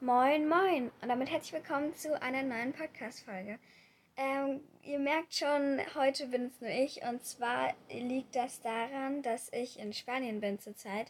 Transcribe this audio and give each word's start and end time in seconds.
Moin, 0.00 0.48
moin 0.48 0.90
und 1.00 1.08
damit 1.08 1.30
herzlich 1.30 1.52
willkommen 1.52 1.94
zu 1.94 2.20
einer 2.20 2.42
neuen 2.42 2.72
Podcast-Folge. 2.72 3.58
Ähm, 4.16 4.60
ihr 4.82 4.98
merkt 4.98 5.34
schon, 5.34 5.80
heute 5.94 6.26
bin 6.26 6.46
es 6.46 6.60
nur 6.60 6.68
ich 6.68 7.02
und 7.04 7.24
zwar 7.24 7.72
liegt 7.88 8.34
das 8.34 8.60
daran, 8.60 9.22
dass 9.22 9.50
ich 9.52 9.78
in 9.78 9.92
Spanien 9.92 10.40
bin 10.40 10.58
zurzeit 10.58 11.06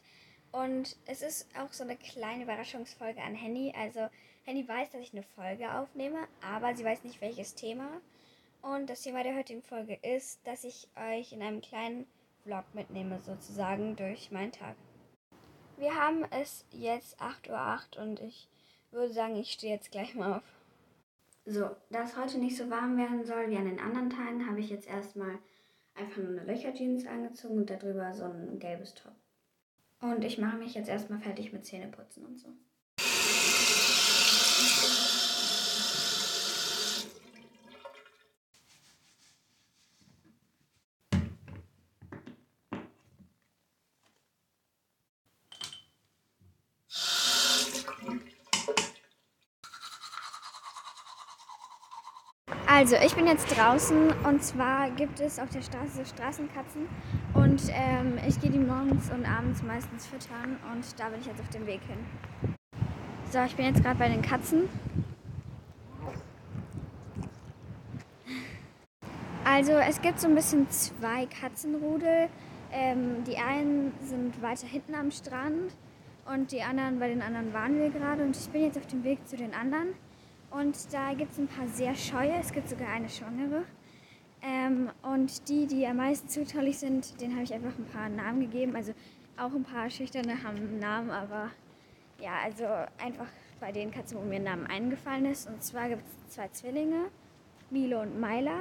und 0.53 0.97
es 1.07 1.23
ist 1.23 1.49
auch 1.59 1.73
so 1.73 1.83
eine 1.83 1.97
kleine 1.97 2.45
Überraschungsfolge 2.45 3.23
an 3.23 3.35
Henny. 3.35 3.73
Also 3.77 4.07
Henny 4.45 4.69
weiß, 4.69 4.91
dass 4.91 5.01
ich 5.01 5.14
eine 5.14 5.25
Folge 5.35 5.73
aufnehme, 5.73 6.29
aber 6.43 6.77
sie 6.77 6.85
weiß 6.85 7.05
nicht 7.05 7.23
welches 7.23 7.55
Thema. 7.55 7.89
Und 8.61 8.91
das 8.91 9.01
Thema 9.01 9.25
der 9.25 9.35
heutigen 9.35 9.62
Folge 9.62 9.98
ist, 10.03 10.46
dass 10.46 10.62
ich 10.62 10.89
euch 11.11 11.32
in 11.32 11.43
einem 11.43 11.62
kleinen 11.62 12.07
Vlog 12.43 12.64
mitnehme, 12.75 13.19
sozusagen 13.21 13.96
durch 13.96 14.30
meinen 14.30 14.53
Tag. 14.53 14.77
Wir 15.79 15.96
haben 15.96 16.25
es 16.30 16.66
jetzt 16.71 17.21
8.08 17.21 17.96
Uhr 17.96 18.03
und 18.03 18.21
ich 18.21 18.48
würde 18.95 19.13
sagen, 19.13 19.37
ich 19.37 19.53
stehe 19.53 19.75
jetzt 19.75 19.91
gleich 19.91 20.15
mal 20.15 20.39
auf. 20.39 20.43
So, 21.47 21.71
da 21.91 22.05
es 22.05 22.16
heute 22.16 22.39
nicht 22.39 22.57
so 22.57 22.71
warm 22.71 22.97
werden 22.97 23.25
soll 23.25 23.51
wie 23.51 23.57
an 23.57 23.66
den 23.66 23.79
anderen 23.79 24.09
Tagen, 24.09 24.47
habe 24.48 24.61
ich 24.61 24.71
jetzt 24.71 24.89
erstmal 24.89 25.39
einfach 25.95 26.16
nur 26.16 26.41
eine 26.41 26.45
Löcherjeans 26.45 27.07
angezogen 27.07 27.59
und 27.59 27.71
darüber 27.71 28.15
so 28.15 28.25
ein 28.25 28.59
gelbes 28.59 28.95
Top. 28.95 29.12
Und 30.01 30.25
ich 30.25 30.38
mache 30.38 30.57
mich 30.57 30.75
jetzt 30.75 30.88
erstmal 30.88 31.21
fertig 31.21 31.52
mit 31.52 31.66
Zähneputzen 31.66 32.25
und 32.25 32.38
so. 32.38 32.49
Also, 52.85 52.96
ich 52.96 53.15
bin 53.15 53.27
jetzt 53.27 53.46
draußen 53.46 54.13
und 54.24 54.45
zwar 54.45 54.90
gibt 54.90 55.18
es 55.18 55.38
auf 55.38 55.49
der 55.49 55.63
Straße 55.63 56.04
Straßenkatzen 56.04 56.82
und 57.32 57.63
ähm, 57.71 58.18
ich 58.29 58.38
gehe 58.38 58.51
die 58.51 58.59
morgens 58.59 59.09
und 59.10 59.24
abends 59.24 59.63
meistens 59.63 60.07
füttern 60.07 60.59
und 60.71 61.01
da 61.01 61.09
bin 61.09 61.18
ich 61.18 61.27
jetzt 61.27 61.40
auf 61.40 61.49
dem 61.49 61.66
Weg 61.66 61.80
hin. 61.88 61.96
So, 63.32 63.38
ich 63.43 63.57
bin 63.57 63.65
jetzt 63.65 63.82
gerade 63.82 63.99
bei 63.99 64.10
den 64.10 64.21
Katzen. 64.21 64.69
Also, 69.47 69.72
es 69.72 70.03
gibt 70.03 70.21
so 70.21 70.28
ein 70.28 70.34
bisschen 70.34 70.69
zwei 70.69 71.25
Katzenrudel. 71.25 72.28
Ähm, 72.71 73.25
die 73.27 73.38
einen 73.38 73.94
sind 74.03 74.43
weiter 74.43 74.66
hinten 74.66 74.94
am 74.94 75.10
Strand 75.10 75.75
und 76.31 76.53
die 76.53 76.60
anderen, 76.60 76.99
bei 76.99 77.09
den 77.09 77.22
anderen 77.22 77.55
waren 77.55 77.78
wir 77.78 77.88
gerade 77.88 78.25
und 78.25 78.37
ich 78.37 78.47
bin 78.50 78.60
jetzt 78.60 78.77
auf 78.77 78.87
dem 78.88 79.05
Weg 79.05 79.27
zu 79.27 79.38
den 79.38 79.55
anderen. 79.55 79.94
Und 80.55 80.93
da 80.93 81.15
gibt 81.15 81.33
es 81.33 81.38
ein 81.38 81.49
paar 81.49 81.66
sehr 81.66 81.97
scheue, 81.97 82.34
es 82.38 82.53
gibt 82.53 82.69
sogar 82.69 82.88
eine 82.88 83.09
schwangere. 83.09 83.65
Ähm, 84.41 84.88
und 85.03 85.49
die, 85.49 85.66
die 85.66 85.84
am 85.84 85.97
meisten 85.97 86.28
zutraulich 86.28 86.78
sind, 86.78 87.21
denen 87.21 87.34
habe 87.34 87.43
ich 87.43 87.53
einfach 87.53 87.77
ein 87.77 87.87
paar 87.87 88.09
Namen 88.09 88.41
gegeben. 88.41 88.77
Also 88.77 88.93
auch 89.37 89.53
ein 89.53 89.65
paar 89.65 89.91
schüchterne 89.91 90.44
haben 90.44 90.59
einen 90.59 90.78
Namen, 90.78 91.11
aber 91.11 91.50
ja, 92.21 92.34
also 92.44 92.66
einfach 93.05 93.27
bei 93.59 93.72
den 93.72 93.91
Katzen, 93.91 94.16
wo 94.16 94.22
mir 94.22 94.37
ein 94.37 94.44
Name 94.44 94.71
eingefallen 94.71 95.27
ist. 95.27 95.49
Und 95.49 95.61
zwar 95.65 95.88
gibt 95.88 96.03
es 96.06 96.34
zwei 96.34 96.47
Zwillinge, 96.49 97.06
Milo 97.71 98.03
und 98.03 98.21
Myla. 98.21 98.61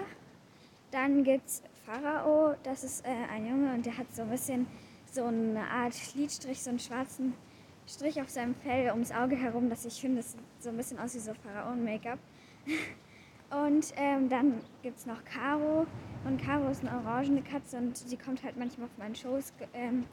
Dann 0.89 1.23
gibt 1.23 1.45
es 1.45 1.61
Pharao, 1.85 2.55
das 2.63 2.83
ist 2.83 3.05
äh, 3.05 3.09
ein 3.31 3.45
Junge 3.45 3.71
und 3.71 3.85
der 3.85 3.99
hat 3.99 4.11
so 4.15 4.23
ein 4.23 4.29
bisschen 4.31 4.65
so 5.11 5.25
eine 5.25 5.67
Art 5.67 5.93
Lidstrich, 6.15 6.63
so 6.63 6.71
einen 6.71 6.79
schwarzen 6.79 7.35
Strich 7.87 8.21
auf 8.21 8.29
seinem 8.29 8.55
Fell 8.55 8.89
ums 8.91 9.11
Auge 9.11 9.35
herum, 9.35 9.69
dass 9.69 9.85
ich 9.85 9.99
finde, 9.99 10.17
das 10.17 10.35
so 10.59 10.69
ein 10.69 10.77
bisschen 10.77 10.99
aus 10.99 11.15
wie 11.15 11.19
so 11.19 11.33
Pharaonen-Make-up. 11.33 12.19
Und 13.49 13.93
ähm, 13.97 14.29
dann 14.29 14.61
gibt 14.81 14.97
es 14.97 15.05
noch 15.05 15.23
Caro. 15.25 15.85
Und 16.25 16.41
Caro 16.41 16.69
ist 16.69 16.83
eine 16.83 16.97
orangene 16.97 17.43
Katze 17.43 17.77
und 17.77 17.95
sie 17.95 18.17
kommt 18.17 18.43
halt 18.43 18.57
manchmal 18.57 18.87
auf 18.87 18.97
meinen 18.97 19.13
Schoß. 19.13 19.53
Ähm, 19.73 20.05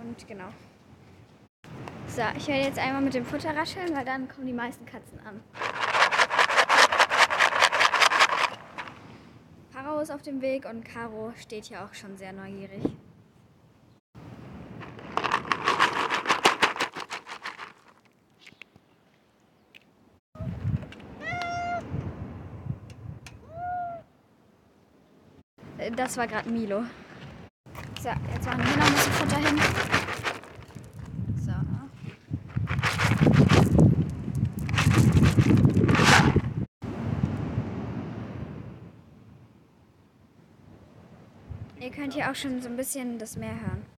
und 0.00 0.28
genau. 0.28 0.48
So, 2.06 2.22
ich 2.36 2.46
werde 2.46 2.62
jetzt 2.64 2.78
einmal 2.78 3.02
mit 3.02 3.14
dem 3.14 3.24
Futter 3.24 3.56
rascheln, 3.56 3.96
weil 3.96 4.04
dann 4.04 4.28
kommen 4.28 4.46
die 4.46 4.52
meisten 4.52 4.86
Katzen 4.86 5.18
an. 5.26 5.40
Pharao 9.70 9.98
ist 10.00 10.10
auf 10.10 10.22
dem 10.22 10.40
Weg 10.40 10.64
und 10.64 10.84
Caro 10.84 11.32
steht 11.36 11.64
hier 11.64 11.84
auch 11.84 11.94
schon 11.94 12.16
sehr 12.16 12.32
neugierig. 12.32 12.82
Das 26.08 26.16
war 26.16 26.26
gerade 26.26 26.48
Milo. 26.48 26.84
So, 28.00 28.08
jetzt 28.08 28.46
waren 28.46 28.58
wir 28.58 28.76
noch 28.78 28.86
ein 28.86 28.92
bisschen 28.94 29.12
Futter 29.12 29.36
hin. 29.36 29.60
So. 31.36 31.52
Ihr 41.78 41.90
könnt 41.90 42.14
hier 42.14 42.30
auch 42.30 42.34
schon 42.34 42.62
so 42.62 42.70
ein 42.70 42.76
bisschen 42.78 43.18
das 43.18 43.36
Meer 43.36 43.60
hören. 43.60 43.97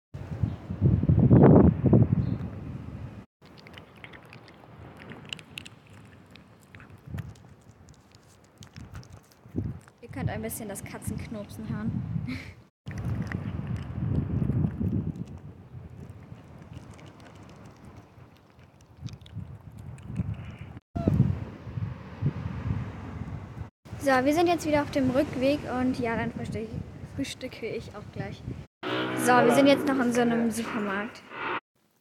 Könnt 10.20 10.30
ein 10.30 10.42
bisschen 10.42 10.68
das 10.68 10.84
Katzenknopsen 10.84 11.66
hören. 11.70 11.90
So, 23.98 24.10
wir 24.10 24.34
sind 24.34 24.48
jetzt 24.48 24.66
wieder 24.66 24.82
auf 24.82 24.90
dem 24.90 25.10
Rückweg 25.10 25.58
und 25.80 25.98
ja, 25.98 26.16
dann 26.16 26.32
frühstücke, 26.32 26.68
frühstücke 27.16 27.66
ich 27.66 27.88
auch 27.96 28.12
gleich. 28.12 28.42
So, 29.16 29.32
wir 29.32 29.54
sind 29.54 29.68
jetzt 29.68 29.86
noch 29.86 29.98
in 30.00 30.12
so 30.12 30.20
einem 30.20 30.50
Supermarkt. 30.50 31.22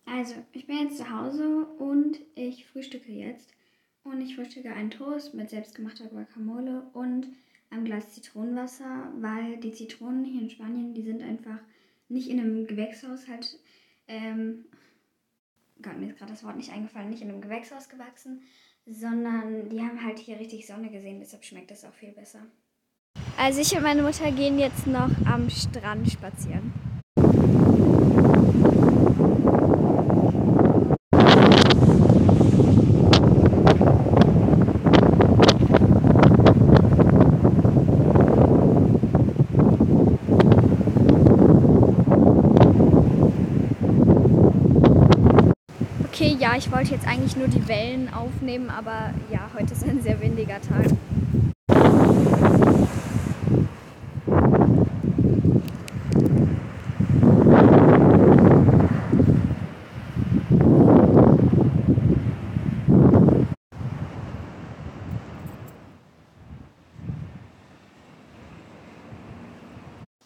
Also, 0.05 0.35
ich 0.51 0.67
bin 0.67 0.79
jetzt 0.79 0.97
zu 0.97 1.09
Hause 1.09 1.65
und 1.77 2.19
ich 2.35 2.65
frühstücke 2.67 3.13
jetzt. 3.13 3.53
Und 4.03 4.19
ich 4.19 4.35
frühstücke 4.35 4.73
einen 4.73 4.91
Toast 4.91 5.33
mit 5.33 5.49
selbstgemachter 5.49 6.07
Guacamole 6.07 6.83
und 6.93 7.27
einem 7.69 7.85
Glas 7.85 8.13
Zitronenwasser, 8.13 9.11
weil 9.19 9.57
die 9.57 9.71
Zitronen 9.71 10.25
hier 10.25 10.41
in 10.41 10.49
Spanien, 10.49 10.93
die 10.93 11.03
sind 11.03 11.21
einfach 11.21 11.59
nicht 12.07 12.29
in 12.29 12.39
einem 12.39 12.67
Gewächshaushalt, 12.67 13.59
ähm, 14.07 14.65
Gott, 15.81 15.97
mir 15.97 16.07
ist 16.07 16.17
gerade 16.17 16.31
das 16.31 16.43
Wort 16.43 16.57
nicht 16.57 16.71
eingefallen, 16.71 17.09
nicht 17.09 17.21
in 17.21 17.29
einem 17.29 17.41
Gewächshaus 17.41 17.87
gewachsen, 17.87 18.41
sondern 18.85 19.69
die 19.69 19.79
haben 19.79 20.03
halt 20.03 20.19
hier 20.19 20.39
richtig 20.39 20.65
Sonne 20.67 20.89
gesehen, 20.89 21.19
deshalb 21.19 21.45
schmeckt 21.45 21.71
das 21.71 21.85
auch 21.85 21.93
viel 21.93 22.11
besser. 22.11 22.41
Also 23.37 23.61
ich 23.61 23.75
und 23.75 23.83
meine 23.83 24.01
Mutter 24.01 24.31
gehen 24.31 24.59
jetzt 24.59 24.87
noch 24.87 25.11
am 25.25 25.49
Strand 25.49 26.11
spazieren. 26.11 26.73
Okay, 46.21 46.35
ja, 46.37 46.53
ich 46.57 46.69
wollte 46.69 46.91
jetzt 46.91 47.07
eigentlich 47.07 47.37
nur 47.37 47.47
die 47.47 47.65
Wellen 47.69 48.13
aufnehmen, 48.13 48.69
aber 48.69 49.13
ja, 49.31 49.49
heute 49.57 49.71
ist 49.71 49.85
ein 49.85 50.01
sehr 50.01 50.19
windiger 50.19 50.59
Tag. 50.59 50.87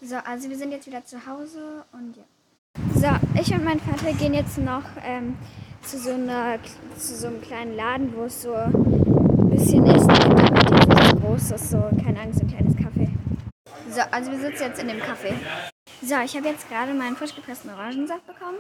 So, 0.01 0.16
also 0.25 0.50
wir 0.50 0.57
sind 0.57 0.72
jetzt 0.72 0.88
wieder 0.88 1.06
zu 1.06 1.28
Hause 1.28 1.86
und 1.92 2.18
ja. 2.18 2.24
So, 2.96 3.39
ich 3.39 3.54
und 3.54 3.63
mein 3.63 3.80
Vater 3.80 4.12
gehen 4.13 4.34
jetzt 4.34 4.57
noch 4.57 4.86
ähm, 5.06 5.36
zu, 5.84 6.00
so 6.00 6.12
einer, 6.12 6.58
zu 6.98 7.16
so 7.16 7.28
einem 7.28 7.42
kleinen 7.42 7.76
Laden, 7.76 8.14
wo 8.16 8.24
es 8.24 8.42
so 8.42 8.54
ein 8.54 9.50
bisschen 9.50 9.86
Essen 9.86 10.08
gibt, 10.08 10.40
aber 10.40 10.78
jetzt 10.78 10.90
nicht 10.90 11.10
so 11.10 11.16
groß 11.18 11.52
ist, 11.52 11.70
so, 11.72 11.78
keine 12.04 12.22
Angst, 12.22 12.42
ein 12.42 12.48
kleines 12.48 12.76
Kaffee. 12.76 13.10
So, 13.92 14.02
also 14.12 14.32
wir 14.32 14.40
sitzen 14.40 14.64
jetzt 14.64 14.82
in 14.82 14.88
dem 14.88 15.00
Kaffee. 15.00 15.34
So, 16.02 16.16
ich 16.24 16.36
habe 16.36 16.48
jetzt 16.48 16.68
gerade 16.70 16.94
meinen 16.94 17.16
frisch 17.16 17.36
gepressten 17.36 17.70
Orangensaft 17.70 18.26
bekommen 18.26 18.58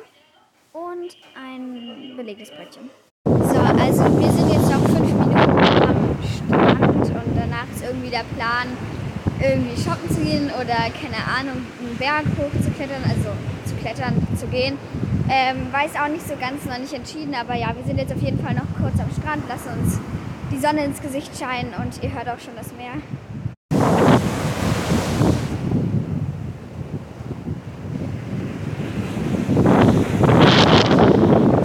und 0.73 1.15
ein 1.35 2.15
belegtes 2.15 2.51
Brötchen. 2.51 2.89
So, 3.25 3.59
also 3.59 4.19
wir 4.19 4.31
sind 4.31 4.51
jetzt 4.51 4.69
noch 4.69 4.83
fünf 4.85 4.99
Minuten 4.99 5.35
am 5.35 6.17
Strand 6.23 7.07
und 7.07 7.37
danach 7.37 7.69
ist 7.73 7.83
irgendwie 7.83 8.09
der 8.09 8.25
Plan, 8.35 8.67
irgendwie 9.41 9.81
shoppen 9.81 10.09
zu 10.09 10.21
gehen 10.21 10.51
oder 10.59 10.89
keine 10.91 11.23
Ahnung, 11.25 11.65
einen 11.79 11.97
Berg 11.97 12.25
hoch 12.37 12.51
zu 12.61 12.69
klettern, 12.71 13.03
also 13.03 13.29
zu 13.65 13.75
klettern, 13.75 14.27
zu 14.37 14.47
gehen. 14.47 14.77
Ähm, 15.29 15.71
weiß 15.71 15.95
auch 15.95 16.09
nicht 16.09 16.27
so 16.27 16.35
ganz, 16.35 16.65
noch 16.65 16.77
nicht 16.77 16.93
entschieden, 16.93 17.33
aber 17.33 17.55
ja, 17.55 17.75
wir 17.75 17.83
sind 17.83 17.97
jetzt 17.97 18.11
auf 18.11 18.21
jeden 18.21 18.43
Fall 18.43 18.53
noch 18.53 18.67
kurz 18.77 18.99
am 18.99 19.09
Strand, 19.11 19.47
lassen 19.47 19.69
uns 19.79 19.99
die 20.51 20.59
Sonne 20.59 20.83
ins 20.83 21.01
Gesicht 21.01 21.37
scheinen 21.37 21.73
und 21.73 22.03
ihr 22.03 22.13
hört 22.13 22.27
auch 22.29 22.39
schon 22.39 22.55
das 22.55 22.71
Meer. 22.73 22.93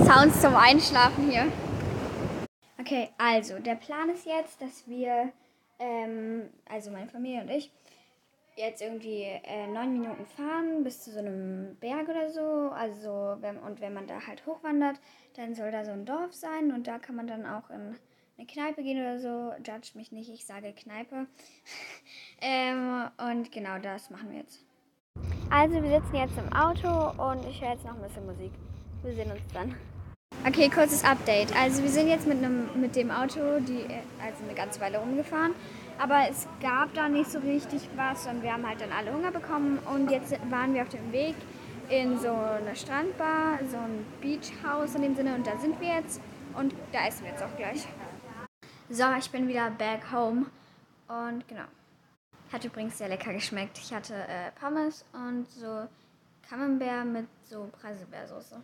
Sounds 0.05 0.41
zum 0.41 0.57
Einschlafen 0.57 1.29
hier. 1.29 1.47
Okay, 2.81 3.11
also 3.19 3.59
der 3.59 3.75
Plan 3.75 4.09
ist 4.09 4.25
jetzt, 4.25 4.63
dass 4.63 4.87
wir, 4.87 5.31
ähm, 5.79 6.49
also 6.71 6.91
meine 6.91 7.09
Familie 7.09 7.43
und 7.43 7.51
ich, 7.51 7.71
jetzt 8.59 8.83
irgendwie 8.83 9.23
äh, 9.23 9.67
neun 9.67 9.93
Minuten 9.93 10.27
fahren 10.27 10.85
bis 10.85 11.03
zu 11.03 11.13
so 11.13 11.21
einem 11.21 11.77
Berg 11.77 12.09
oder 12.09 12.31
so. 12.31 12.71
Also 12.75 13.37
wenn, 13.41 13.59
und 13.59 13.81
wenn 13.81 13.95
man 13.95 14.07
da 14.07 14.27
halt 14.27 14.45
hochwandert, 14.47 15.01
dann 15.35 15.55
soll 15.55 15.71
da 15.71 15.85
so 15.85 15.93
ein 15.93 16.05
Dorf 16.05 16.33
sein 16.35 16.73
und 16.73 16.87
da 16.87 16.99
kann 16.99 17.17
man 17.17 17.27
dann 17.27 17.47
auch 17.47 17.71
in 17.71 17.97
eine 18.37 18.47
Kneipe 18.47 18.83
gehen 18.83 19.01
oder 19.01 19.19
so. 19.19 19.53
Judge 19.59 19.93
mich 19.95 20.13
nicht, 20.13 20.31
ich 20.31 20.45
sage 20.45 20.73
Kneipe. 20.73 21.27
ähm, 22.41 23.09
und 23.31 23.51
genau 23.53 23.79
das 23.79 24.11
machen 24.11 24.31
wir 24.31 24.39
jetzt. 24.39 24.65
Also 25.51 25.83
wir 25.83 26.01
sitzen 26.01 26.15
jetzt 26.15 26.39
im 26.39 26.53
Auto 26.53 26.89
und 27.23 27.45
ich 27.49 27.61
höre 27.61 27.73
jetzt 27.73 27.85
noch 27.85 27.95
ein 27.95 28.03
bisschen 28.03 28.27
Musik. 28.27 28.53
Wir 29.03 29.15
sehen 29.15 29.31
uns 29.31 29.41
dann. 29.53 29.75
Okay, 30.47 30.69
kurzes 30.69 31.05
Update. 31.05 31.55
Also 31.57 31.83
wir 31.83 31.91
sind 31.91 32.09
jetzt 32.09 32.27
mit, 32.27 32.39
einem, 32.39 32.81
mit 32.81 32.95
dem 32.97 33.11
Auto 33.11 33.59
die, 33.61 33.85
also 34.23 34.45
eine 34.45 34.55
ganze 34.55 34.81
Weile 34.81 34.99
rumgefahren, 34.99 35.53
aber 35.99 36.29
es 36.29 36.47
gab 36.61 36.95
da 36.95 37.09
nicht 37.09 37.31
so 37.31 37.39
richtig 37.41 37.89
was 37.97 38.27
und 38.27 38.43
wir 38.43 38.53
haben 38.53 38.67
halt 38.67 38.81
dann 38.81 38.93
alle 38.93 39.12
Hunger 39.12 39.31
bekommen 39.31 39.79
und 39.93 40.11
jetzt 40.11 40.33
waren 40.50 40.75
wir 40.75 40.83
auf 40.83 40.89
dem 40.89 41.12
Weg 41.12 41.35
in 41.89 42.19
so 42.19 42.31
eine 42.31 42.77
Strandbar, 42.77 43.59
so 43.71 43.77
ein 43.77 44.06
Beachhaus 44.21 44.95
in 44.95 45.03
dem 45.03 45.17
Sinne 45.17 45.35
und 45.35 45.47
da 45.47 45.59
sind 45.59 45.81
wir 45.81 45.89
jetzt 45.89 46.21
und 46.55 46.75
da 46.93 47.06
essen 47.06 47.25
wir 47.25 47.33
jetzt 47.33 47.43
auch 47.43 47.56
gleich. 47.56 47.87
So, 48.89 49.05
ich 49.19 49.31
bin 49.31 49.49
wieder 49.49 49.71
back 49.71 50.12
home 50.12 50.47
und 51.09 51.47
genau. 51.49 51.65
Hat 52.53 52.65
übrigens 52.65 52.97
sehr 52.97 53.09
lecker 53.09 53.35
geschmeckt. 53.35 53.79
Ich 53.79 53.93
hatte 53.93 54.15
äh, 54.15 54.50
Pommes 54.59 55.05
und 55.12 55.47
so 55.50 55.87
Camembert 56.49 57.05
mit 57.05 57.27
so 57.45 57.69
Preiselbeersoße. 57.73 58.62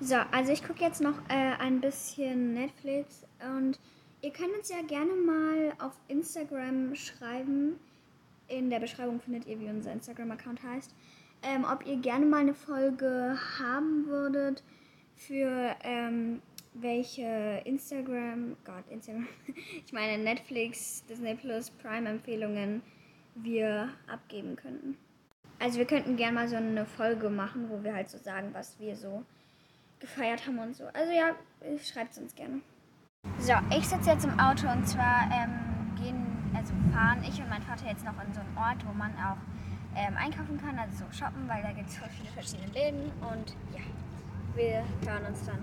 So, 0.00 0.16
also 0.32 0.52
ich 0.52 0.66
gucke 0.66 0.82
jetzt 0.82 1.00
noch 1.00 1.18
äh, 1.28 1.52
ein 1.58 1.80
bisschen 1.80 2.54
Netflix 2.54 3.24
und 3.56 3.78
ihr 4.22 4.30
könnt 4.30 4.56
uns 4.56 4.68
ja 4.68 4.80
gerne 4.82 5.12
mal 5.12 5.72
auf 5.78 5.92
Instagram 6.08 6.94
schreiben. 6.94 7.78
In 8.48 8.70
der 8.70 8.80
Beschreibung 8.80 9.20
findet 9.20 9.46
ihr, 9.46 9.58
wie 9.60 9.68
unser 9.68 9.92
Instagram-Account 9.92 10.62
heißt. 10.62 10.94
Ähm, 11.42 11.66
ob 11.70 11.84
ihr 11.86 11.96
gerne 11.96 12.24
mal 12.24 12.40
eine 12.40 12.54
Folge 12.54 13.36
haben 13.58 14.06
würdet 14.06 14.62
für 15.16 15.74
ähm, 15.82 16.40
welche 16.74 17.62
Instagram, 17.64 18.56
Gott, 18.64 18.84
Instagram, 18.90 19.26
ich 19.86 19.92
meine 19.92 20.22
Netflix, 20.22 21.04
Disney 21.06 21.34
Plus, 21.34 21.70
Prime-Empfehlungen 21.70 22.82
wir 23.34 23.88
abgeben 24.06 24.56
könnten. 24.56 24.96
Also 25.58 25.78
wir 25.78 25.86
könnten 25.86 26.16
gerne 26.16 26.34
mal 26.34 26.48
so 26.48 26.56
eine 26.56 26.86
Folge 26.86 27.28
machen, 27.30 27.70
wo 27.70 27.82
wir 27.82 27.94
halt 27.94 28.08
so 28.08 28.18
sagen, 28.18 28.50
was 28.52 28.78
wir 28.78 28.96
so 28.96 29.24
gefeiert 30.00 30.46
haben 30.46 30.58
und 30.58 30.76
so. 30.76 30.84
Also 30.92 31.12
ja, 31.12 31.34
schreibt 31.78 32.12
es 32.12 32.18
uns 32.18 32.34
gerne. 32.34 32.60
So, 33.42 33.54
ich 33.76 33.88
sitze 33.88 34.10
jetzt 34.10 34.24
im 34.24 34.38
Auto 34.38 34.68
und 34.68 34.86
zwar 34.86 35.28
ähm, 35.32 35.96
gehen, 35.96 36.24
also 36.54 36.72
fahren 36.92 37.24
ich 37.28 37.40
und 37.40 37.48
mein 37.48 37.60
Vater 37.62 37.88
jetzt 37.88 38.04
noch 38.04 38.14
in 38.24 38.32
so 38.32 38.38
einen 38.38 38.56
Ort, 38.56 38.86
wo 38.86 38.92
man 38.92 39.10
auch 39.16 39.36
ähm, 39.96 40.16
einkaufen 40.16 40.60
kann, 40.60 40.78
also 40.78 40.98
so 40.98 41.04
shoppen, 41.10 41.48
weil 41.48 41.60
da 41.60 41.72
gibt 41.72 41.88
es 41.88 41.96
voll 41.96 42.08
viele 42.16 42.30
verschiedene 42.30 42.68
Läden 42.68 43.10
und 43.20 43.56
ja, 43.74 43.82
wir 44.54 44.84
hören 45.04 45.26
uns 45.26 45.44
dann. 45.44 45.58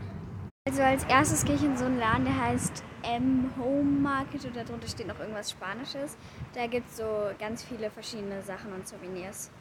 Also 0.67 0.83
als 0.83 1.05
erstes 1.05 1.45
gehe 1.45 1.55
ich 1.55 1.63
in 1.63 1.77
so 1.77 1.85
einen 1.85 1.99
Laden, 1.99 2.25
der 2.25 2.37
heißt 2.37 2.83
M 3.03 3.49
Home 3.57 4.01
Market 4.01 4.43
und 4.43 4.57
darunter 4.57 4.89
steht 4.89 5.07
noch 5.07 5.19
irgendwas 5.19 5.51
Spanisches. 5.51 6.17
Da 6.55 6.67
gibt 6.67 6.89
es 6.89 6.97
so 6.97 7.31
ganz 7.39 7.63
viele 7.63 7.89
verschiedene 7.89 8.41
Sachen 8.41 8.73
und 8.73 8.89
Souvenirs. 8.89 9.51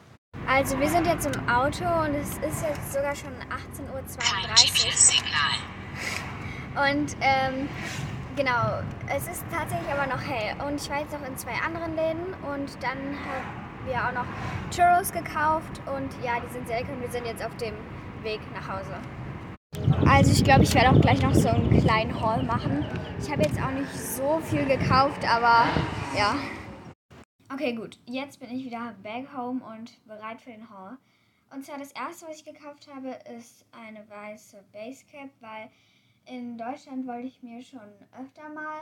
Also 0.45 0.77
wir 0.77 0.89
sind 0.89 1.07
jetzt 1.07 1.25
im 1.25 1.47
Auto 1.47 1.85
und 1.85 2.15
es 2.15 2.31
ist 2.39 2.63
jetzt 2.63 2.91
sogar 2.91 3.15
schon 3.15 3.31
18.32 3.77 3.93
Uhr. 3.93 3.99
Und 6.75 7.15
ähm, 7.21 7.67
genau, 8.35 8.81
es 9.07 9.27
ist 9.27 9.43
tatsächlich 9.51 9.91
aber 9.91 10.07
noch 10.07 10.21
hell. 10.21 10.55
Und 10.67 10.81
ich 10.81 10.89
war 10.89 10.99
jetzt 10.99 11.13
noch 11.13 11.27
in 11.27 11.35
zwei 11.37 11.53
anderen 11.65 11.95
Läden 11.95 12.33
und 12.43 12.77
dann 12.81 12.97
haben 12.97 13.69
wir 13.85 13.95
auch 14.05 14.13
noch 14.13 14.25
Churros 14.71 15.11
gekauft 15.11 15.81
und 15.87 16.11
ja, 16.23 16.39
die 16.39 16.51
sind 16.53 16.67
sehr 16.67 16.79
lecker 16.79 16.93
und 16.93 17.01
wir 17.01 17.09
sind 17.09 17.25
jetzt 17.25 17.43
auf 17.43 17.55
dem 17.57 17.73
Weg 18.23 18.39
nach 18.53 18.67
Hause. 18.67 18.93
Also 20.07 20.31
ich 20.31 20.43
glaube, 20.43 20.63
ich 20.63 20.73
werde 20.73 20.89
auch 20.89 21.01
gleich 21.01 21.21
noch 21.21 21.33
so 21.33 21.49
einen 21.49 21.81
kleinen 21.81 22.19
Haul 22.19 22.43
machen. 22.43 22.85
Ich 23.21 23.31
habe 23.31 23.43
jetzt 23.43 23.61
auch 23.61 23.71
nicht 23.71 23.91
so 23.91 24.39
viel 24.39 24.65
gekauft, 24.65 25.23
aber 25.27 25.65
ja. 26.17 26.35
Okay, 27.51 27.73
gut. 27.73 27.99
Jetzt 28.05 28.39
bin 28.39 28.51
ich 28.51 28.65
wieder 28.65 28.93
back 29.01 29.27
home 29.35 29.61
und 29.63 30.05
bereit 30.05 30.41
für 30.41 30.51
den 30.51 30.69
Haul. 30.69 30.97
Und 31.51 31.65
zwar 31.65 31.79
das 31.79 31.91
erste, 31.93 32.27
was 32.27 32.37
ich 32.37 32.45
gekauft 32.45 32.87
habe, 32.93 33.09
ist 33.35 33.65
eine 33.71 34.07
weiße 34.09 34.63
Basecap, 34.71 35.29
weil 35.39 35.69
in 36.29 36.57
Deutschland 36.57 37.07
wollte 37.07 37.27
ich 37.27 37.41
mir 37.41 37.61
schon 37.61 37.89
öfter 38.19 38.49
mal 38.49 38.81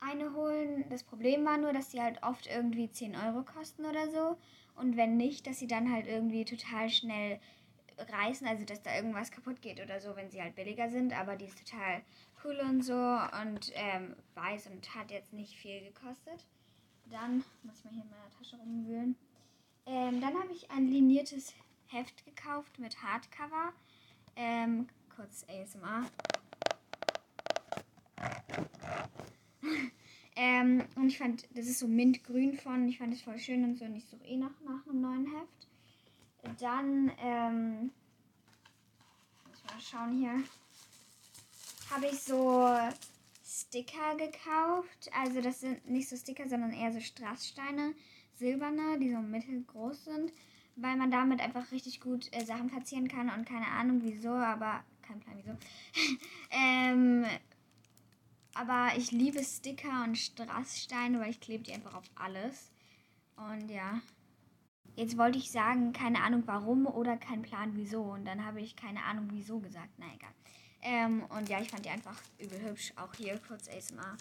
eine 0.00 0.34
holen. 0.34 0.84
Das 0.90 1.04
Problem 1.04 1.44
war 1.44 1.58
nur, 1.58 1.72
dass 1.72 1.90
die 1.90 2.00
halt 2.00 2.22
oft 2.22 2.46
irgendwie 2.46 2.90
10 2.90 3.14
Euro 3.16 3.42
kosten 3.42 3.84
oder 3.84 4.10
so. 4.10 4.36
Und 4.74 4.96
wenn 4.96 5.16
nicht, 5.16 5.46
dass 5.46 5.58
sie 5.58 5.66
dann 5.66 5.92
halt 5.92 6.06
irgendwie 6.06 6.44
total 6.44 6.88
schnell 6.88 7.38
reißen, 7.98 8.46
also 8.46 8.64
dass 8.64 8.82
da 8.82 8.96
irgendwas 8.96 9.30
kaputt 9.30 9.60
geht 9.60 9.80
oder 9.80 10.00
so, 10.00 10.16
wenn 10.16 10.30
sie 10.30 10.40
halt 10.42 10.54
billiger 10.54 10.88
sind. 10.88 11.12
Aber 11.18 11.36
die 11.36 11.44
ist 11.44 11.58
total 11.58 12.02
cool 12.44 12.58
und 12.60 12.82
so 12.82 12.94
und 12.94 13.70
ähm, 13.74 14.16
weiß 14.34 14.68
und 14.68 14.94
hat 14.94 15.10
jetzt 15.10 15.32
nicht 15.32 15.54
viel 15.54 15.80
gekostet. 15.82 16.46
Dann 17.10 17.44
muss 17.62 17.78
ich 17.78 17.84
mal 17.84 17.92
hier 17.92 18.02
in 18.02 18.10
meiner 18.10 18.30
Tasche 18.38 18.56
rumwühlen. 18.56 19.16
Ähm, 19.86 20.20
dann 20.20 20.34
habe 20.34 20.52
ich 20.52 20.70
ein 20.70 20.88
liniertes 20.88 21.54
Heft 21.88 22.24
gekauft 22.24 22.78
mit 22.78 23.02
Hardcover. 23.02 23.72
Ähm, 24.36 24.88
kurz 25.14 25.44
ASMR. 25.48 26.06
Ähm, 30.36 30.84
und 30.96 31.08
ich 31.08 31.18
fand, 31.18 31.46
das 31.54 31.66
ist 31.66 31.78
so 31.80 31.88
mintgrün 31.88 32.54
von. 32.54 32.88
Ich 32.88 32.98
fand 32.98 33.12
das 33.12 33.22
voll 33.22 33.38
schön 33.38 33.64
und 33.64 33.78
so. 33.78 33.84
Und 33.84 33.96
ich 33.96 34.04
suche 34.06 34.24
eh 34.24 34.36
nach, 34.36 34.52
nach 34.64 34.86
einem 34.86 35.00
neuen 35.00 35.26
Heft. 35.26 35.68
Dann, 36.60 37.12
ähm, 37.22 37.90
muss 39.46 39.58
ich 39.58 39.70
mal 39.70 39.80
schauen 39.80 40.18
hier. 40.18 40.42
Habe 41.90 42.06
ich 42.06 42.20
so 42.20 42.68
Sticker 43.44 44.16
gekauft. 44.16 45.10
Also 45.12 45.40
das 45.40 45.60
sind 45.60 45.88
nicht 45.90 46.08
so 46.08 46.16
Sticker, 46.16 46.48
sondern 46.48 46.72
eher 46.72 46.92
so 46.92 47.00
Strasssteine, 47.00 47.94
silberne, 48.36 48.98
die 48.98 49.10
so 49.10 49.18
mittelgroß 49.18 50.04
sind, 50.04 50.32
weil 50.76 50.96
man 50.96 51.10
damit 51.10 51.40
einfach 51.40 51.70
richtig 51.72 52.00
gut 52.00 52.28
äh, 52.32 52.44
Sachen 52.44 52.68
platzieren 52.68 53.08
kann 53.08 53.28
und 53.28 53.44
keine 53.44 53.66
Ahnung 53.66 54.00
wieso, 54.02 54.30
aber 54.30 54.84
kein 55.02 55.20
Plan 55.20 55.36
wieso. 55.36 55.56
ähm, 56.50 57.26
aber 58.60 58.94
ich 58.94 59.10
liebe 59.10 59.42
Sticker 59.42 60.04
und 60.04 60.18
Strasssteine, 60.18 61.18
weil 61.18 61.30
ich 61.30 61.40
klebe 61.40 61.64
die 61.64 61.72
einfach 61.72 61.94
auf 61.94 62.04
alles. 62.14 62.70
Und 63.36 63.70
ja. 63.70 64.02
Jetzt 64.96 65.16
wollte 65.16 65.38
ich 65.38 65.50
sagen, 65.50 65.94
keine 65.94 66.22
Ahnung 66.22 66.42
warum 66.44 66.86
oder 66.86 67.16
kein 67.16 67.40
Plan 67.40 67.70
wieso. 67.74 68.02
Und 68.02 68.26
dann 68.26 68.44
habe 68.44 68.60
ich 68.60 68.76
keine 68.76 69.02
Ahnung 69.04 69.28
wieso 69.30 69.60
gesagt. 69.60 69.88
Na 69.96 70.06
egal. 70.14 70.34
Ähm, 70.82 71.24
und 71.30 71.48
ja, 71.48 71.58
ich 71.62 71.70
fand 71.70 71.86
die 71.86 71.88
einfach 71.90 72.20
übel 72.38 72.60
hübsch. 72.60 72.92
Auch 72.96 73.14
hier 73.14 73.38
kurz 73.38 73.66
ASMR. 73.66 74.18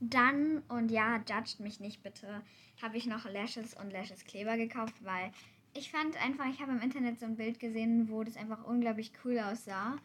Dann, 0.00 0.60
und 0.68 0.90
ja, 0.90 1.16
judgt 1.28 1.60
mich 1.60 1.78
nicht 1.78 2.02
bitte, 2.02 2.42
habe 2.80 2.96
ich 2.96 3.04
noch 3.04 3.26
Lashes 3.26 3.74
und 3.74 3.90
Lashes 3.90 4.24
Kleber 4.24 4.56
gekauft, 4.56 4.94
weil 5.00 5.30
ich 5.76 5.90
fand 5.90 6.16
einfach, 6.22 6.46
ich 6.48 6.60
habe 6.60 6.72
im 6.72 6.80
Internet 6.80 7.18
so 7.18 7.26
ein 7.26 7.36
Bild 7.36 7.58
gesehen, 7.58 8.08
wo 8.08 8.24
das 8.24 8.36
einfach 8.36 8.64
unglaublich 8.64 9.12
cool 9.24 9.38
aussah. 9.38 9.98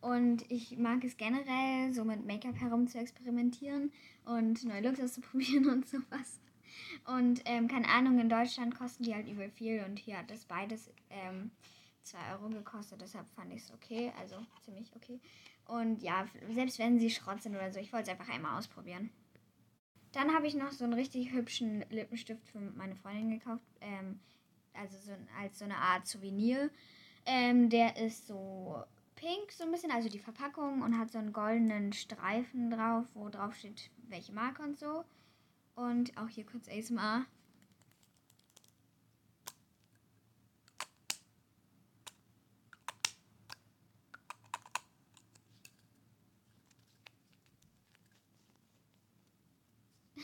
Und 0.00 0.48
ich 0.50 0.78
mag 0.78 1.02
es 1.04 1.16
generell, 1.16 1.92
so 1.92 2.04
mit 2.04 2.24
Make-up 2.24 2.60
herum 2.60 2.86
zu 2.86 2.98
experimentieren 2.98 3.92
und 4.24 4.64
neue 4.64 4.82
Looks 4.82 5.00
auszuprobieren 5.00 5.68
und 5.70 5.88
sowas. 5.88 6.40
Und 7.04 7.42
ähm, 7.46 7.66
keine 7.68 7.88
Ahnung, 7.88 8.18
in 8.20 8.28
Deutschland 8.28 8.76
kosten 8.78 9.02
die 9.02 9.14
halt 9.14 9.28
übel 9.28 9.50
viel 9.50 9.84
und 9.84 9.98
hier 9.98 10.18
hat 10.18 10.30
das 10.30 10.44
beides 10.44 10.90
ähm, 11.10 11.50
2 12.02 12.18
Euro 12.32 12.48
gekostet, 12.48 13.00
deshalb 13.00 13.28
fand 13.34 13.52
ich 13.52 13.62
es 13.62 13.72
okay, 13.72 14.12
also 14.18 14.36
ziemlich 14.62 14.90
okay. 14.94 15.20
Und 15.66 16.02
ja, 16.02 16.26
selbst 16.50 16.78
wenn 16.78 16.98
sie 16.98 17.10
Schrott 17.10 17.42
sind 17.42 17.54
oder 17.54 17.72
so, 17.72 17.80
ich 17.80 17.92
wollte 17.92 18.10
es 18.10 18.18
einfach 18.18 18.32
einmal 18.32 18.58
ausprobieren. 18.58 19.10
Dann 20.12 20.34
habe 20.34 20.46
ich 20.46 20.54
noch 20.54 20.70
so 20.70 20.84
einen 20.84 20.94
richtig 20.94 21.32
hübschen 21.32 21.84
Lippenstift 21.90 22.46
für 22.48 22.60
meine 22.60 22.96
Freundin 22.96 23.30
gekauft, 23.30 23.64
ähm, 23.80 24.20
also 24.78 24.96
so 24.98 25.12
als 25.40 25.58
so 25.58 25.64
eine 25.64 25.76
Art 25.76 26.06
Souvenir. 26.06 26.70
Ähm, 27.26 27.68
der 27.68 27.96
ist 27.96 28.26
so 28.26 28.82
pink, 29.16 29.52
so 29.52 29.64
ein 29.64 29.72
bisschen, 29.72 29.90
also 29.90 30.08
die 30.08 30.18
Verpackung 30.18 30.82
und 30.82 30.98
hat 30.98 31.10
so 31.10 31.18
einen 31.18 31.32
goldenen 31.32 31.92
Streifen 31.92 32.70
drauf, 32.70 33.04
wo 33.14 33.28
drauf 33.28 33.54
steht, 33.54 33.90
welche 34.08 34.32
Marke 34.32 34.62
und 34.62 34.78
so. 34.78 35.04
Und 35.74 36.16
auch 36.16 36.28
hier 36.28 36.46
kurz 36.46 36.68
ASMR. 36.68 37.26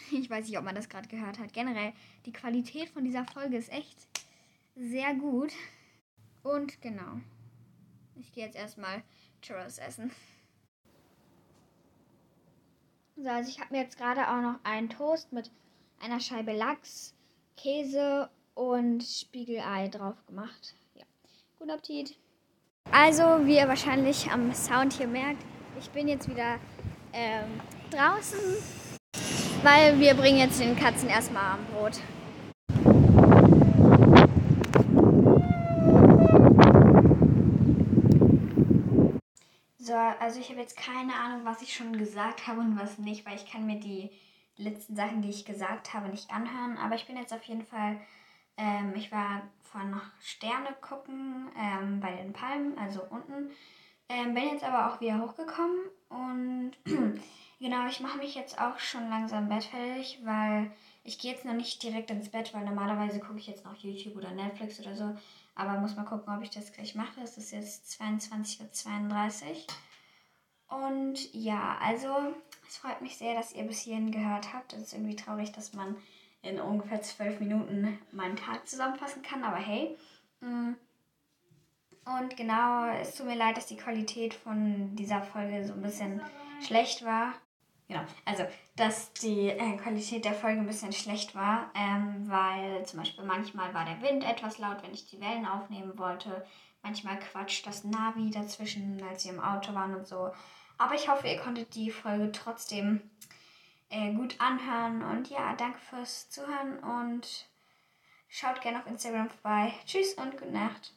Ich 0.13 0.31
weiß 0.31 0.47
nicht, 0.47 0.59
ob 0.59 0.65
man 0.65 0.75
das 0.75 0.89
gerade 0.89 1.09
gehört 1.09 1.39
hat. 1.39 1.53
Generell, 1.53 1.93
die 2.27 2.33
Qualität 2.33 2.89
von 2.89 3.05
dieser 3.05 3.25
Folge 3.25 3.57
ist 3.57 3.73
echt 3.73 4.07
sehr 4.75 5.15
gut. 5.15 5.53
Und 6.43 6.81
genau. 6.83 7.21
Ich 8.17 8.33
gehe 8.33 8.45
jetzt 8.45 8.57
erstmal 8.57 9.03
Churros 9.41 9.79
essen. 9.79 10.11
So, 13.17 13.29
also 13.29 13.49
ich 13.49 13.61
habe 13.61 13.73
mir 13.73 13.83
jetzt 13.83 13.97
gerade 13.97 14.29
auch 14.29 14.41
noch 14.41 14.59
einen 14.65 14.89
Toast 14.89 15.33
mit 15.33 15.51
einer 16.01 16.21
Scheibe 16.21 16.53
Lachs, 16.53 17.15
Käse 17.57 18.29
und 18.55 19.03
Spiegelei 19.03 19.89
drauf 19.89 20.17
gemacht. 20.27 20.75
Ja, 20.95 21.05
guten 21.59 21.71
Appetit. 21.71 22.17
Also, 22.91 23.23
wie 23.47 23.57
ihr 23.57 23.69
wahrscheinlich 23.69 24.31
am 24.31 24.53
Sound 24.53 24.93
hier 24.93 25.07
merkt, 25.07 25.43
ich 25.79 25.91
bin 25.91 26.09
jetzt 26.09 26.29
wieder 26.29 26.59
ähm, 27.13 27.61
draußen, 27.91 28.39
weil 29.63 29.99
wir 29.99 30.15
bringen 30.15 30.39
jetzt 30.39 30.61
den 30.61 30.77
Katzen 30.77 31.09
erstmal 31.09 31.55
am 31.55 31.67
Brot. 31.67 32.01
So, 39.95 40.01
also 40.01 40.41
ich 40.41 40.49
habe 40.49 40.59
jetzt 40.59 40.77
keine 40.77 41.15
Ahnung, 41.15 41.45
was 41.45 41.63
ich 41.63 41.73
schon 41.73 41.97
gesagt 41.97 42.49
habe 42.49 42.59
und 42.59 42.77
was 42.77 42.99
nicht, 42.99 43.25
weil 43.25 43.37
ich 43.37 43.49
kann 43.49 43.65
mir 43.65 43.79
die 43.79 44.11
letzten 44.57 44.97
Sachen, 44.97 45.23
die 45.23 45.31
ich 45.31 45.45
gesagt 45.45 45.95
habe, 45.95 46.09
nicht 46.09 46.33
anhören. 46.33 46.77
Aber 46.79 46.97
ich 46.97 47.07
bin 47.07 47.17
jetzt 47.17 47.33
auf 47.33 47.45
jeden 47.45 47.65
Fall, 47.65 48.01
ähm, 48.57 48.93
ich 48.97 49.13
war 49.13 49.43
vorhin 49.63 49.93
noch 49.93 50.03
Sterne 50.21 50.75
gucken 50.81 51.49
ähm, 51.57 52.01
bei 52.01 52.11
den 52.11 52.33
Palmen, 52.33 52.77
also 52.77 53.03
unten. 53.09 53.53
Ähm, 54.09 54.35
bin 54.35 54.49
jetzt 54.49 54.65
aber 54.65 54.93
auch 54.93 55.01
wieder 55.01 55.21
hochgekommen 55.21 55.79
und 56.09 56.73
genau, 57.61 57.87
ich 57.87 58.01
mache 58.01 58.19
mich 58.19 58.35
jetzt 58.35 58.61
auch 58.61 58.81
schon 58.81 59.09
langsam 59.09 59.49
Bett 59.49 59.63
fertig, 59.63 60.19
weil 60.25 60.73
ich 61.05 61.21
gehe 61.21 61.31
jetzt 61.31 61.45
noch 61.45 61.55
nicht 61.55 61.81
direkt 61.85 62.11
ins 62.11 62.31
Bett, 62.31 62.53
weil 62.53 62.65
normalerweise 62.65 63.21
gucke 63.21 63.39
ich 63.39 63.47
jetzt 63.47 63.65
noch 63.65 63.77
YouTube 63.77 64.17
oder 64.17 64.33
Netflix 64.33 64.81
oder 64.81 64.97
so. 64.97 65.17
Aber 65.55 65.79
muss 65.81 65.97
mal 65.97 66.05
gucken, 66.05 66.35
ob 66.35 66.43
ich 66.43 66.51
das 66.51 66.73
gleich 66.73 66.95
mache. 66.95 67.21
Es 67.23 67.39
ist 67.39 67.53
jetzt 67.53 68.01
22.32 68.01 69.45
Uhr. 69.45 70.79
Und 70.79 71.33
ja, 71.33 71.79
also 71.81 72.09
es 72.67 72.79
freut 72.79 73.01
mich 73.03 73.17
sehr, 73.17 73.35
dass 73.35 73.53
ihr 73.53 73.65
bis 73.65 73.81
hierhin 73.81 74.11
gehört 74.11 74.53
habt. 74.53 74.73
Es 74.73 74.83
ist 74.83 74.93
irgendwie 74.93 75.17
traurig, 75.17 75.53
dass 75.53 75.73
man 75.73 75.97
in 76.43 76.61
ungefähr 76.61 77.01
zwölf 77.03 77.41
Minuten 77.41 77.99
meinen 78.13 78.37
Tag 78.37 78.67
zusammenfassen 78.67 79.23
kann. 79.23 79.45
Aber 79.45 79.57
hey. 79.57 79.97
Mm. 80.41 80.73
Und 82.05 82.37
genau, 82.37 82.87
es 83.01 83.15
tut 83.15 83.27
mir 83.27 83.37
leid, 83.37 83.57
dass 83.57 83.67
die 83.67 83.79
Qualität 83.79 84.35
von 84.35 84.95
dieser 84.95 85.23
Folge 85.23 85.67
so 85.67 85.73
ein 85.73 85.83
bisschen 85.83 86.21
schlecht 86.61 87.05
war. 87.05 87.33
Genau, 87.87 88.01
also 88.25 88.47
dass 88.77 89.13
die 89.13 89.51
äh, 89.51 89.77
Qualität 89.77 90.25
der 90.25 90.33
Folge 90.33 90.61
ein 90.61 90.67
bisschen 90.67 90.93
schlecht 90.93 91.35
war, 91.35 91.71
ähm, 91.75 92.29
weil 92.29 92.85
zum 92.87 93.01
Beispiel 93.01 93.25
manchmal 93.25 93.75
war 93.75 93.85
der 93.85 94.01
Wind 94.01 94.25
etwas 94.25 94.59
laut, 94.59 94.83
wenn 94.83 94.95
ich 94.95 95.07
die 95.07 95.21
Wellen 95.21 95.47
aufnehmen 95.47 95.99
wollte. 95.99 96.47
Manchmal 96.83 97.19
quatscht 97.19 97.67
das 97.67 97.85
Navi 97.85 98.31
dazwischen, 98.31 99.03
als 99.09 99.23
sie 99.23 99.29
im 99.29 99.41
Auto 99.41 99.75
waren 99.75 99.95
und 99.95 100.07
so. 100.07 100.33
Aber 100.79 100.95
ich 100.95 101.09
hoffe, 101.09 101.29
ihr 101.29 101.39
konntet 101.39 101.75
die 101.75 101.91
Folge 101.91 102.33
trotzdem 102.33 103.11
äh, 103.91 104.13
gut 104.13 104.41
anhören. 104.41 105.03
Und 105.03 105.29
ja, 105.29 105.55
danke 105.55 105.79
fürs 105.79 106.31
Zuhören 106.31 106.79
und 106.79 107.49
schaut 108.29 108.61
gerne 108.61 108.81
auf 108.81 108.87
Instagram 108.87 109.31
vorbei. 109.31 109.73
Tschüss 109.87 110.15
und 110.15 110.33
gute 110.33 110.53
Nacht. 110.53 110.95